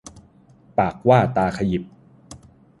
[0.77, 1.83] ปากว่าตาขยิบ